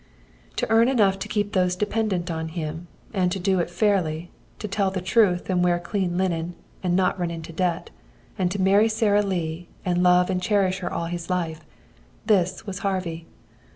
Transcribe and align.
To 0.55 0.67
earn 0.71 0.87
enough 0.89 1.19
to 1.19 1.27
keep 1.27 1.51
those 1.53 1.75
dependent 1.75 2.31
on 2.31 2.47
him, 2.57 2.87
and 3.13 3.31
to 3.31 3.37
do 3.37 3.59
it 3.59 3.69
fairly; 3.69 4.31
to 4.57 4.67
tell 4.67 4.89
the 4.89 4.99
truth 4.99 5.47
and 5.47 5.63
wear 5.63 5.77
clean 5.77 6.17
linen 6.17 6.55
and 6.81 6.95
not 6.95 7.19
run 7.19 7.29
into 7.29 7.53
debt; 7.53 7.91
and 8.35 8.49
to 8.49 8.59
marry 8.59 8.89
Sara 8.89 9.21
Lee 9.21 9.67
and 9.85 10.01
love 10.01 10.31
and 10.31 10.41
cherish 10.41 10.79
her 10.79 10.91
all 10.91 11.05
his 11.05 11.29
life 11.29 11.61
this 12.25 12.65
was 12.65 12.79
Harvey. 12.79 13.27